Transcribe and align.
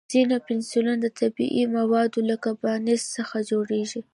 ځینې 0.11 0.37
پنسلونه 0.47 0.95
د 1.03 1.05
طبیعي 1.19 1.63
موادو 1.77 2.19
لکه 2.29 2.49
بانس 2.61 3.01
څخه 3.15 3.37
جوړېږي. 3.49 4.01